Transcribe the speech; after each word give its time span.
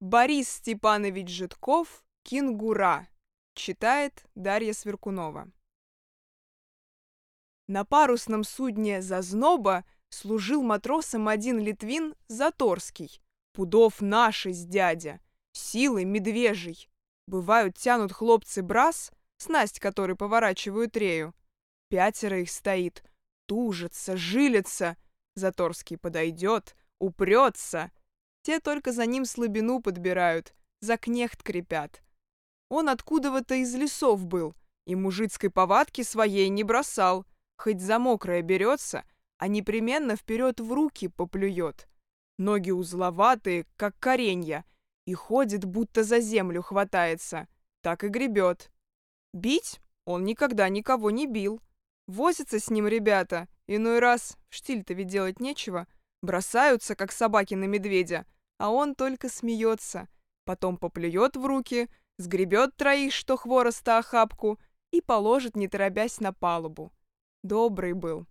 Борис 0.00 0.48
Степанович 0.48 1.28
Житков 1.28 2.04
«Кенгура». 2.22 3.08
Читает 3.54 4.24
Дарья 4.36 4.72
Сверкунова. 4.72 5.50
На 7.66 7.84
парусном 7.84 8.44
судне 8.44 9.02
«Зазноба» 9.02 9.84
служил 10.10 10.62
матросом 10.62 11.26
один 11.26 11.58
литвин 11.58 12.14
Заторский. 12.28 13.20
Пудов 13.52 14.00
наши 14.00 14.52
с 14.52 14.64
дядя, 14.64 15.18
силы 15.50 16.04
медвежий. 16.04 16.88
Бывают 17.26 17.76
тянут 17.76 18.12
хлопцы 18.12 18.62
брас, 18.62 19.10
снасть 19.38 19.80
который 19.80 20.14
поворачивают 20.14 20.96
рею. 20.96 21.34
Пятеро 21.88 22.38
их 22.38 22.52
стоит, 22.52 23.02
тужится, 23.46 24.16
жилится. 24.16 24.96
Заторский 25.34 25.98
подойдет, 25.98 26.76
упрется. 27.00 27.90
Те 28.48 28.60
только 28.60 28.92
за 28.92 29.04
ним 29.04 29.26
слабину 29.26 29.82
подбирают, 29.82 30.54
за 30.80 30.96
кнехт 30.96 31.42
крепят. 31.42 32.02
Он 32.70 32.88
откуда-то 32.88 33.56
из 33.56 33.74
лесов 33.74 34.24
был, 34.24 34.54
и 34.86 34.94
мужицкой 34.94 35.50
повадки 35.50 36.00
своей 36.00 36.48
не 36.48 36.64
бросал. 36.64 37.26
Хоть 37.58 37.82
за 37.82 37.98
мокрое 37.98 38.40
берется, 38.40 39.04
а 39.36 39.48
непременно 39.48 40.16
вперед 40.16 40.60
в 40.60 40.72
руки 40.72 41.08
поплюет. 41.08 41.90
Ноги 42.38 42.70
узловатые, 42.70 43.66
как 43.76 43.98
коренья, 43.98 44.64
и 45.04 45.12
ходит, 45.12 45.66
будто 45.66 46.02
за 46.02 46.20
землю 46.20 46.62
хватается. 46.62 47.48
Так 47.82 48.02
и 48.02 48.08
гребет. 48.08 48.70
Бить 49.34 49.78
он 50.06 50.24
никогда 50.24 50.70
никого 50.70 51.10
не 51.10 51.26
бил. 51.26 51.60
Возятся 52.06 52.58
с 52.58 52.70
ним 52.70 52.88
ребята, 52.88 53.46
иной 53.66 53.98
раз, 53.98 54.38
штиль-то 54.48 54.94
ведь 54.94 55.08
делать 55.08 55.38
нечего, 55.38 55.86
бросаются, 56.22 56.94
как 56.94 57.12
собаки 57.12 57.52
на 57.52 57.64
медведя, 57.64 58.24
а 58.58 58.70
он 58.70 58.94
только 58.94 59.28
смеется, 59.28 60.08
потом 60.44 60.76
поплюет 60.76 61.36
в 61.36 61.46
руки, 61.46 61.88
сгребет 62.18 62.76
троих, 62.76 63.12
что 63.12 63.36
хвороста 63.36 63.98
охапку, 63.98 64.58
и 64.90 65.00
положит, 65.00 65.56
не 65.56 65.68
торопясь, 65.68 66.20
на 66.20 66.32
палубу. 66.32 66.92
Добрый 67.42 67.92
был 67.92 68.26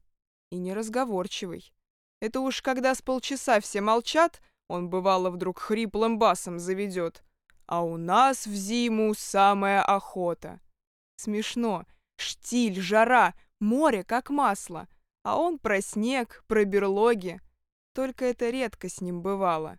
и 0.52 0.58
неразговорчивый. 0.58 1.74
Это 2.20 2.40
уж 2.40 2.62
когда 2.62 2.96
с 2.96 3.02
полчаса 3.02 3.60
все 3.60 3.82
молчат, 3.82 4.42
он 4.68 4.90
бывало 4.90 5.30
вдруг 5.30 5.60
хриплым 5.60 6.18
басом 6.18 6.60
заведет. 6.60 7.24
А 7.68 7.84
у 7.84 7.98
нас 7.98 8.48
в 8.48 8.54
зиму 8.54 9.14
самая 9.14 9.84
охота. 9.84 10.62
Смешно. 11.18 11.86
Штиль, 12.18 12.80
жара, 12.80 13.36
море 13.60 14.04
как 14.04 14.30
масло. 14.30 14.88
А 15.24 15.38
он 15.38 15.60
про 15.60 15.82
снег, 15.82 16.44
про 16.48 16.66
берлоги. 16.66 17.42
Только 17.94 18.26
это 18.26 18.50
редко 18.50 18.90
с 18.90 19.02
ним 19.02 19.22
бывало. 19.22 19.78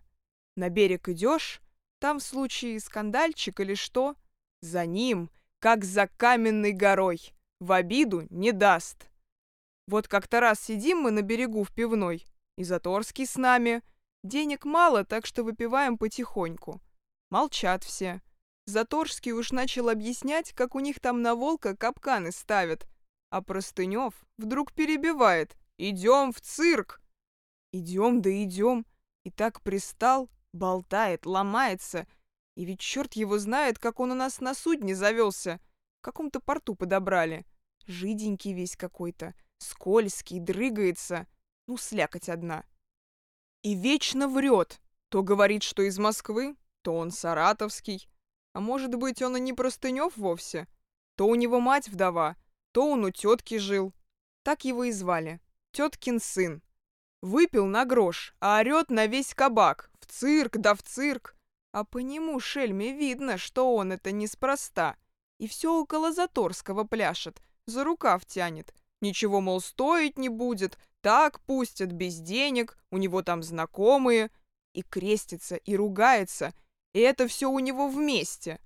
На 0.59 0.67
берег 0.67 1.07
идешь, 1.07 1.61
там 1.99 2.19
в 2.19 2.23
случае 2.23 2.81
скандальчик 2.81 3.61
или 3.61 3.75
что, 3.75 4.17
за 4.61 4.85
ним, 4.85 5.29
как 5.59 5.85
за 5.85 6.07
каменной 6.17 6.73
горой, 6.73 7.33
в 7.61 7.71
обиду 7.71 8.27
не 8.29 8.51
даст. 8.51 9.09
Вот 9.87 10.09
как-то 10.09 10.41
раз 10.41 10.59
сидим 10.59 10.97
мы 10.97 11.11
на 11.11 11.21
берегу 11.21 11.63
в 11.63 11.73
пивной, 11.73 12.25
и 12.57 12.65
Заторский 12.65 13.25
с 13.25 13.37
нами. 13.37 13.83
Денег 14.25 14.65
мало, 14.65 15.05
так 15.05 15.25
что 15.25 15.43
выпиваем 15.43 15.97
потихоньку. 15.97 16.81
Молчат 17.29 17.85
все. 17.85 18.21
Заторский 18.65 19.31
уж 19.31 19.53
начал 19.53 19.87
объяснять, 19.87 20.51
как 20.51 20.75
у 20.75 20.81
них 20.81 20.99
там 20.99 21.21
на 21.21 21.35
волка 21.35 21.73
капканы 21.73 22.33
ставят. 22.33 22.85
А 23.29 23.41
Простынев 23.41 24.13
вдруг 24.37 24.73
перебивает. 24.73 25.55
«Идем 25.77 26.33
в 26.33 26.41
цирк!» 26.41 27.01
Идем, 27.71 28.21
да 28.21 28.29
идем. 28.43 28.85
И 29.23 29.31
так 29.31 29.61
пристал, 29.61 30.29
болтает, 30.53 31.25
ломается. 31.25 32.07
И 32.55 32.65
ведь 32.65 32.79
черт 32.79 33.13
его 33.13 33.37
знает, 33.39 33.79
как 33.79 33.99
он 33.99 34.11
у 34.11 34.15
нас 34.15 34.41
на 34.41 34.53
судне 34.53 34.95
завелся. 34.95 35.59
В 35.99 36.01
каком-то 36.01 36.39
порту 36.39 36.75
подобрали. 36.75 37.45
Жиденький 37.85 38.53
весь 38.53 38.75
какой-то 38.75 39.33
скользкий, 39.57 40.39
дрыгается, 40.39 41.27
ну, 41.67 41.77
слякоть 41.77 42.29
одна. 42.29 42.65
И 43.61 43.75
вечно 43.75 44.27
врет. 44.27 44.81
То 45.09 45.23
говорит, 45.23 45.63
что 45.63 45.81
из 45.81 45.97
Москвы, 45.97 46.55
то 46.81 46.95
он 46.95 47.11
саратовский. 47.11 48.07
А 48.53 48.59
может 48.59 48.95
быть, 48.95 49.21
он 49.21 49.37
и 49.37 49.39
не 49.39 49.53
Простынев 49.53 50.15
вовсе. 50.17 50.67
То 51.15 51.27
у 51.27 51.35
него 51.35 51.59
мать 51.59 51.89
вдова, 51.89 52.37
то 52.71 52.89
он 52.89 53.03
у 53.03 53.11
тетки 53.11 53.57
жил. 53.57 53.93
Так 54.43 54.65
его 54.65 54.85
и 54.85 54.91
звали. 54.91 55.41
Теткин 55.71 56.19
сын. 56.19 56.63
Выпил 57.21 57.65
на 57.65 57.85
грош, 57.85 58.33
а 58.39 58.59
орет 58.59 58.89
на 58.89 59.07
весь 59.07 59.33
кабак. 59.33 59.88
Цирк, 60.09 60.57
да 60.57 60.73
в 60.73 60.83
цирк. 60.83 61.35
А 61.71 61.83
по 61.83 61.99
нему, 61.99 62.39
шельме, 62.39 62.93
видно, 62.93 63.37
что 63.37 63.75
он 63.75 63.91
это 63.91 64.11
неспроста. 64.11 64.97
И 65.37 65.47
все 65.47 65.73
около 65.79 66.11
Заторского 66.11 66.83
пляшет, 66.83 67.41
за 67.65 67.83
рукав 67.83 68.25
тянет. 68.25 68.73
Ничего, 69.01 69.39
мол, 69.39 69.61
стоить 69.61 70.17
не 70.17 70.27
будет, 70.27 70.77
так 71.01 71.39
пустят, 71.41 71.91
без 71.91 72.17
денег, 72.19 72.77
у 72.91 72.97
него 72.97 73.21
там 73.21 73.43
знакомые. 73.43 74.31
И 74.73 74.83
крестится, 74.83 75.55
и 75.55 75.75
ругается, 75.75 76.53
и 76.93 76.99
это 76.99 77.27
все 77.27 77.49
у 77.49 77.59
него 77.59 77.87
вместе. 77.87 78.59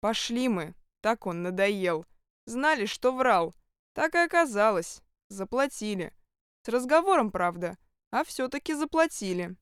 Пошли 0.00 0.48
мы, 0.48 0.74
так 1.00 1.26
он 1.26 1.42
надоел. 1.42 2.06
Знали, 2.46 2.86
что 2.86 3.12
врал. 3.12 3.54
Так 3.92 4.14
и 4.14 4.18
оказалось. 4.18 5.02
Заплатили. 5.28 6.12
С 6.64 6.68
разговором, 6.68 7.30
правда, 7.30 7.76
а 8.10 8.24
все-таки 8.24 8.74
заплатили. 8.74 9.56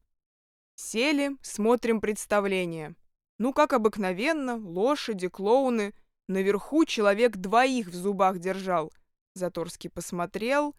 Сели, 0.82 1.36
смотрим 1.42 2.00
представление. 2.00 2.96
Ну, 3.38 3.52
как 3.52 3.74
обыкновенно, 3.74 4.56
лошади, 4.56 5.28
клоуны. 5.28 5.92
Наверху 6.26 6.86
человек 6.86 7.36
двоих 7.36 7.88
в 7.88 7.94
зубах 7.94 8.38
держал. 8.38 8.90
Заторский 9.34 9.90
посмотрел. 9.90 10.74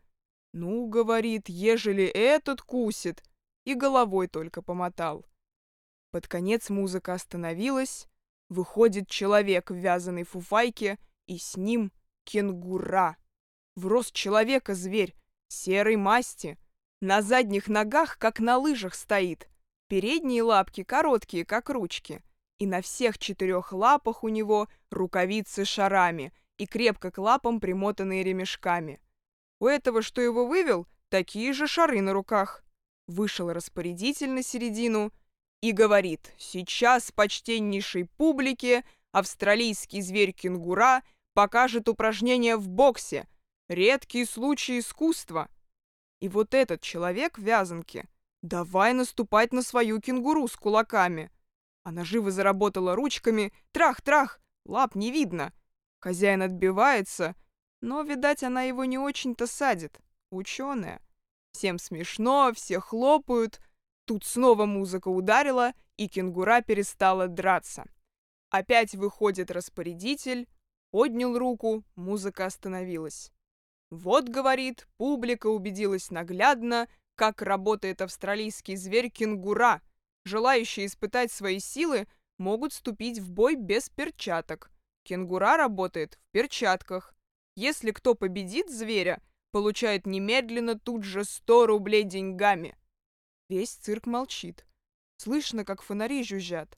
«Ну,— 0.53 0.87
говорит,— 0.87 1.47
ежели 1.49 2.03
этот 2.03 2.63
кусит!» 2.63 3.23
И 3.63 3.75
головой 3.75 4.27
только 4.27 4.63
помотал. 4.63 5.23
Под 6.09 6.27
конец 6.27 6.71
музыка 6.71 7.13
остановилась. 7.13 8.07
Выходит 8.49 9.07
человек 9.07 9.69
в 9.69 9.75
вязаной 9.75 10.23
фуфайке, 10.23 10.97
и 11.27 11.37
с 11.37 11.55
ним 11.55 11.91
кенгура. 12.23 13.17
В 13.75 13.85
рост 13.85 14.13
человека 14.13 14.73
зверь, 14.73 15.15
серой 15.47 15.95
масти. 15.95 16.57
На 17.01 17.21
задних 17.21 17.67
ногах, 17.67 18.17
как 18.17 18.39
на 18.39 18.57
лыжах, 18.57 18.95
стоит. 18.95 19.47
Передние 19.91 20.41
лапки 20.41 20.83
короткие, 20.83 21.43
как 21.43 21.69
ручки. 21.69 22.23
И 22.59 22.65
на 22.65 22.81
всех 22.81 23.17
четырех 23.17 23.73
лапах 23.73 24.23
у 24.23 24.29
него 24.29 24.69
рукавицы 24.89 25.65
шарами— 25.65 26.31
и 26.61 26.67
крепко 26.67 27.09
к 27.09 27.17
лапам 27.17 27.59
примотанные 27.59 28.21
ремешками. 28.21 29.01
У 29.59 29.65
этого, 29.65 30.03
что 30.03 30.21
его 30.21 30.45
вывел, 30.45 30.85
такие 31.09 31.53
же 31.53 31.65
шары 31.65 32.01
на 32.01 32.13
руках. 32.13 32.63
Вышел 33.07 33.51
распорядитель 33.51 34.29
на 34.29 34.43
середину 34.43 35.11
и 35.61 35.71
говорит, 35.71 36.31
сейчас 36.37 37.11
почтеннейшей 37.11 38.05
публике 38.05 38.85
австралийский 39.11 40.01
зверь-кенгура 40.01 41.01
покажет 41.33 41.89
упражнения 41.89 42.57
в 42.57 42.67
боксе, 42.67 43.27
редкие 43.67 44.27
случаи 44.27 44.77
искусства. 44.77 45.49
И 46.19 46.29
вот 46.29 46.53
этот 46.53 46.81
человек 46.81 47.39
в 47.39 47.41
вязанке, 47.41 48.07
давай 48.41 48.93
наступать 48.93 49.53
на 49.53 49.61
свою 49.61 49.99
кенгуру 49.99 50.47
с 50.47 50.55
кулаками. 50.55 51.31
Она 51.83 52.03
живо 52.03 52.31
заработала 52.31 52.95
ручками, 52.95 53.53
трах-трах, 53.71 54.39
лап 54.65 54.95
не 54.95 55.11
видно— 55.11 55.53
Хозяин 56.01 56.41
отбивается, 56.41 57.35
но, 57.79 58.01
видать, 58.01 58.41
она 58.41 58.63
его 58.63 58.85
не 58.85 58.97
очень-то 58.97 59.45
садит. 59.45 60.01
Ученая. 60.31 60.99
Всем 61.51 61.77
смешно, 61.77 62.51
все 62.55 62.79
хлопают. 62.79 63.61
Тут 64.05 64.25
снова 64.25 64.65
музыка 64.65 65.09
ударила, 65.09 65.73
и 65.97 66.07
кенгура 66.07 66.61
перестала 66.61 67.27
драться. 67.27 67.85
Опять 68.49 68.95
выходит 68.95 69.51
распорядитель, 69.51 70.49
поднял 70.89 71.37
руку, 71.37 71.83
музыка 71.95 72.47
остановилась. 72.47 73.31
Вот, 73.91 74.27
говорит, 74.27 74.87
публика 74.97 75.47
убедилась 75.47 76.09
наглядно, 76.09 76.87
как 77.15 77.41
работает 77.41 78.01
австралийский 78.01 78.75
зверь 78.75 79.09
кенгура. 79.09 79.81
Желающие 80.23 80.85
испытать 80.85 81.31
свои 81.31 81.59
силы 81.59 82.07
могут 82.37 82.73
вступить 82.73 83.19
в 83.19 83.31
бой 83.31 83.55
без 83.55 83.89
перчаток. 83.89 84.71
Кенгура 85.03 85.57
работает 85.57 86.15
в 86.15 86.31
перчатках. 86.31 87.13
Если 87.55 87.91
кто 87.91 88.15
победит 88.15 88.69
зверя, 88.69 89.21
получает 89.51 90.05
немедленно 90.05 90.79
тут 90.79 91.03
же 91.03 91.23
100 91.23 91.67
рублей 91.67 92.03
деньгами. 92.03 92.77
Весь 93.49 93.71
цирк 93.71 94.05
молчит. 94.05 94.65
Слышно, 95.17 95.65
как 95.65 95.81
фонари 95.81 96.23
жужжат. 96.23 96.77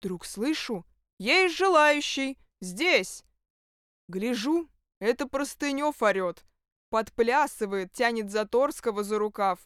Вдруг 0.00 0.24
слышу, 0.24 0.86
есть 1.18 1.56
желающий, 1.56 2.38
здесь. 2.60 3.24
Гляжу, 4.06 4.68
это 5.00 5.26
Простынев 5.26 6.02
орет. 6.02 6.44
Подплясывает, 6.90 7.92
тянет 7.92 8.30
Заторского 8.30 9.04
за 9.04 9.18
рукав. 9.18 9.58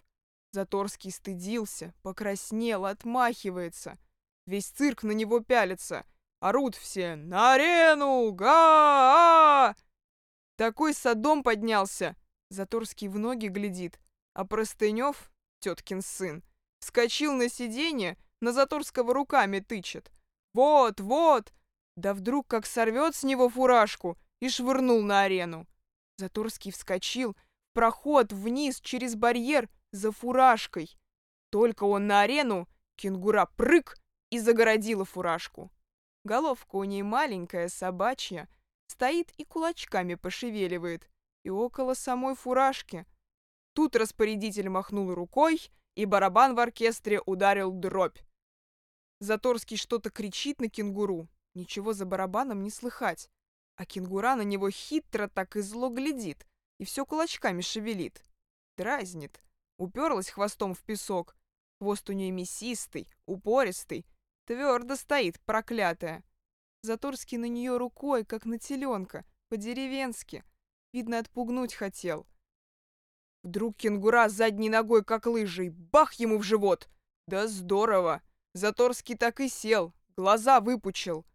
Заторский 0.52 1.10
стыдился, 1.10 1.94
покраснел, 2.02 2.84
отмахивается. 2.84 3.98
Весь 4.46 4.66
цирк 4.66 5.02
на 5.02 5.12
него 5.12 5.40
пялится. 5.40 6.04
Орут 6.40 6.74
все 6.74 7.14
«На 7.14 7.54
арену! 7.54 8.32
Га-а!» 8.32 9.76
Такой 10.56 10.92
садом 10.92 11.42
поднялся. 11.42 12.16
Заторский 12.50 13.08
в 13.08 13.19
ноги 13.19 13.46
глядит. 13.46 14.00
А 14.34 14.44
Простынев, 14.44 15.30
теткин 15.60 16.02
сын, 16.02 16.42
вскочил 16.80 17.32
на 17.32 17.48
сиденье, 17.48 18.19
на 18.40 18.52
Заторского 18.52 19.14
руками 19.14 19.60
тычет. 19.60 20.10
«Вот, 20.52 21.00
вот!» 21.00 21.52
Да 21.96 22.14
вдруг 22.14 22.48
как 22.48 22.66
сорвет 22.66 23.14
с 23.14 23.22
него 23.22 23.48
фуражку 23.48 24.19
и 24.40 24.48
швырнул 24.48 25.02
на 25.02 25.22
арену. 25.22 25.66
Заторский 26.16 26.72
вскочил, 26.72 27.36
проход 27.72 28.32
вниз 28.32 28.80
через 28.80 29.14
барьер 29.14 29.68
за 29.90 30.12
фуражкой. 30.12 30.96
Только 31.50 31.84
он 31.84 32.06
на 32.06 32.22
арену, 32.22 32.68
кенгура 32.96 33.46
прыг 33.56 33.96
и 34.30 34.38
загородила 34.38 35.04
фуражку. 35.04 35.70
Головка 36.24 36.76
у 36.76 36.84
ней 36.84 37.02
маленькая, 37.02 37.68
собачья, 37.68 38.48
стоит 38.86 39.32
и 39.38 39.44
кулачками 39.44 40.14
пошевеливает, 40.14 41.10
и 41.44 41.50
около 41.50 41.94
самой 41.94 42.36
фуражки. 42.36 43.06
Тут 43.74 43.96
распорядитель 43.96 44.68
махнул 44.68 45.12
рукой, 45.14 45.70
и 45.94 46.04
барабан 46.04 46.54
в 46.54 46.60
оркестре 46.60 47.20
ударил 47.26 47.72
дробь. 47.72 48.18
Заторский 49.20 49.76
что-то 49.76 50.10
кричит 50.10 50.60
на 50.60 50.68
кенгуру, 50.68 51.28
ничего 51.54 51.92
за 51.92 52.06
барабаном 52.06 52.62
не 52.62 52.70
слыхать, 52.70 53.30
а 53.82 53.84
кенгура 53.84 54.37
на 54.37 54.43
него 54.43 54.70
хитро 54.70 55.26
так 55.26 55.56
и 55.56 55.61
зло 55.61 55.88
глядит 55.88 56.46
и 56.79 56.84
все 56.84 57.05
кулачками 57.05 57.62
шевелит. 57.62 58.25
Дразнит. 58.76 59.43
Уперлась 59.76 60.31
хвостом 60.31 60.75
в 60.75 60.82
песок. 60.84 61.37
Хвост 61.81 62.08
у 62.08 62.12
нее 62.12 62.31
мясистый, 62.31 63.08
упористый, 63.26 64.06
Твердо 64.46 64.94
стоит, 64.94 65.40
проклятая. 65.40 66.23
Заторский 66.82 67.38
на 67.38 67.46
нее 67.46 67.76
рукой, 67.76 68.25
как 68.25 68.44
на 68.44 68.56
теленка, 68.56 69.25
по-деревенски. 69.49 70.44
Видно, 70.93 71.19
отпугнуть 71.19 71.75
хотел. 71.75 72.26
Вдруг 73.43 73.76
кенгура 73.76 74.29
задней 74.29 74.70
ногой, 74.70 75.05
как 75.05 75.26
лыжей, 75.26 75.70
бах 75.70 76.12
ему 76.14 76.38
в 76.38 76.44
живот. 76.44 76.88
Да 77.26 77.49
здорово! 77.49 78.23
Заторский 78.55 79.17
так 79.17 79.40
и 79.40 79.49
сел, 79.49 79.93
глаза 80.17 80.61
выпучил. 80.61 81.26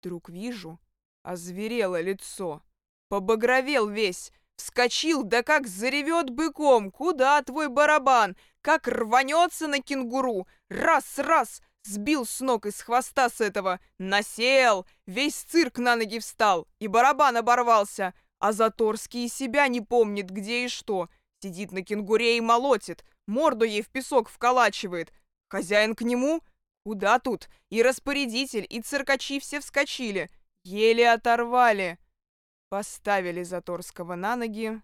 Вдруг 0.00 0.28
вижу, 0.28 0.78
озверело 1.28 2.00
лицо. 2.00 2.62
Побагровел 3.08 3.88
весь, 3.88 4.32
вскочил, 4.56 5.22
да 5.22 5.42
как 5.42 5.66
заревет 5.66 6.30
быком. 6.30 6.90
Куда 6.90 7.42
твой 7.42 7.68
барабан? 7.68 8.36
Как 8.60 8.88
рванется 8.88 9.66
на 9.66 9.80
кенгуру. 9.80 10.46
Раз-раз, 10.68 11.60
Сбил 11.84 12.26
с 12.26 12.40
ног 12.40 12.66
из 12.66 12.82
хвоста 12.82 13.30
с 13.30 13.40
этого, 13.40 13.80
насел, 13.98 14.86
весь 15.06 15.36
цирк 15.36 15.78
на 15.78 15.96
ноги 15.96 16.18
встал, 16.18 16.66
и 16.80 16.86
барабан 16.86 17.38
оборвался, 17.38 18.12
а 18.40 18.52
Заторский 18.52 19.24
и 19.24 19.28
себя 19.28 19.68
не 19.68 19.80
помнит, 19.80 20.28
где 20.28 20.66
и 20.66 20.68
что. 20.68 21.08
Сидит 21.40 21.72
на 21.72 21.82
кенгуре 21.82 22.36
и 22.36 22.42
молотит, 22.42 23.06
морду 23.26 23.64
ей 23.64 23.80
в 23.80 23.88
песок 23.88 24.28
вколачивает. 24.28 25.14
Хозяин 25.48 25.94
к 25.94 26.02
нему? 26.02 26.42
Куда 26.84 27.18
тут? 27.20 27.48
И 27.70 27.82
распорядитель, 27.82 28.66
и 28.68 28.82
циркачи 28.82 29.40
все 29.40 29.60
вскочили. 29.60 30.28
Еле 30.64 31.10
оторвали. 31.10 31.98
Поставили 32.68 33.42
Заторского 33.42 34.14
на 34.14 34.36
ноги. 34.36 34.80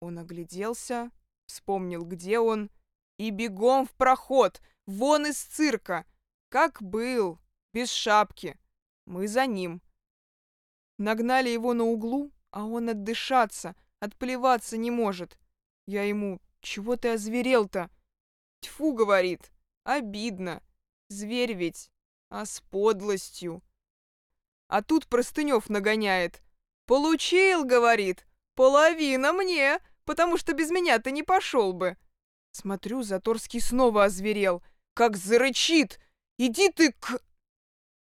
Он 0.00 0.18
огляделся, 0.18 1.10
вспомнил, 1.46 2.04
где 2.04 2.38
он, 2.38 2.70
и 3.18 3.30
бегом 3.30 3.86
в 3.86 3.92
проход, 3.92 4.60
вон 4.86 5.26
из 5.26 5.40
цирка. 5.40 6.04
Как 6.48 6.82
был, 6.82 7.40
без 7.72 7.90
шапки. 7.90 8.58
Мы 9.06 9.28
за 9.28 9.46
ним. 9.46 9.82
Нагнали 10.98 11.48
его 11.48 11.74
на 11.74 11.84
углу, 11.84 12.32
а 12.50 12.64
он 12.64 12.88
отдышаться, 12.88 13.74
отплеваться 14.00 14.76
не 14.76 14.90
может. 14.90 15.38
Я 15.86 16.04
ему, 16.04 16.40
чего 16.60 16.96
ты 16.96 17.14
озверел-то? 17.14 17.90
Тьфу, 18.60 18.92
говорит, 18.92 19.50
обидно. 19.82 20.62
Зверь 21.08 21.54
ведь, 21.54 21.90
а 22.30 22.46
с 22.46 22.60
подлостью. 22.70 23.62
А 24.68 24.82
тут 24.82 25.06
Простынев 25.06 25.68
нагоняет. 25.68 26.42
«Получил,— 26.86 27.64
говорит,— 27.66 28.26
половина 28.54 29.32
мне, 29.32 29.78
потому 30.04 30.36
что 30.36 30.52
без 30.52 30.70
меня 30.70 30.98
ты 30.98 31.10
не 31.10 31.22
пошел 31.22 31.72
бы». 31.72 31.96
Смотрю, 32.52 33.02
Заторский 33.02 33.60
снова 33.60 34.04
озверел, 34.04 34.62
как 34.94 35.16
зарычит, 35.16 35.98
Иди 36.36 36.68
ты 36.68 36.92
к...» 36.92 37.20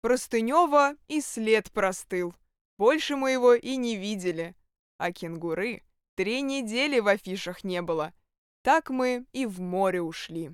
Простынева 0.00 0.96
и 1.06 1.20
след 1.20 1.70
простыл. 1.70 2.34
Больше 2.78 3.14
мы 3.14 3.32
его 3.32 3.54
и 3.54 3.76
не 3.76 3.96
видели. 3.96 4.56
А 4.98 5.12
кенгуры 5.12 5.82
три 6.16 6.40
недели 6.40 6.98
в 6.98 7.08
афишах 7.08 7.62
не 7.62 7.82
было. 7.82 8.14
Так 8.62 8.90
мы 8.90 9.26
и 9.32 9.44
в 9.44 9.60
море 9.60 10.00
ушли. 10.00 10.52